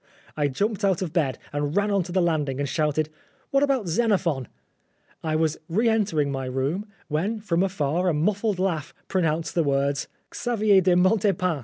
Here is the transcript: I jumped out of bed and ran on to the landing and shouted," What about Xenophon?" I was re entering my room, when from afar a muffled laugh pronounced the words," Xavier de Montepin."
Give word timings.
I 0.35 0.47
jumped 0.47 0.83
out 0.83 1.03
of 1.03 1.13
bed 1.13 1.37
and 1.53 1.75
ran 1.75 1.91
on 1.91 2.01
to 2.05 2.11
the 2.11 2.23
landing 2.23 2.59
and 2.59 2.67
shouted," 2.67 3.07
What 3.51 3.61
about 3.61 3.87
Xenophon?" 3.87 4.47
I 5.23 5.35
was 5.35 5.59
re 5.69 5.87
entering 5.89 6.31
my 6.31 6.45
room, 6.47 6.87
when 7.07 7.39
from 7.39 7.61
afar 7.61 8.09
a 8.09 8.13
muffled 8.15 8.57
laugh 8.57 8.95
pronounced 9.07 9.53
the 9.53 9.63
words," 9.63 10.07
Xavier 10.35 10.81
de 10.81 10.95
Montepin." 10.95 11.59